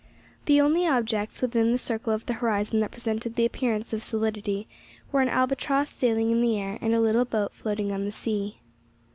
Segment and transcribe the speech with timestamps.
[0.45, 4.67] The only objects within the circle of the horizon that presented the appearance of solidity
[5.11, 8.57] were an albatross sailing in the air, and a little boat floating on the sea.